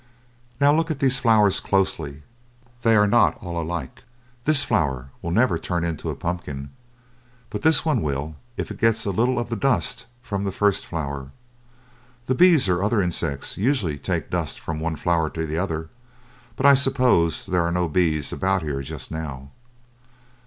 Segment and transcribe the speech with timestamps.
[0.59, 2.23] "Now look at these flowers closely;
[2.81, 4.01] they are not all alike.
[4.45, 6.71] This flower will never turn into a pumpkin,
[7.51, 10.87] but this one will if it gets a little of the dust from the first
[10.87, 11.29] flower.
[12.25, 15.89] The bees or other insects usually take the dust from one flower to the other,
[16.55, 19.51] but I suppose there are no bees about here just now?"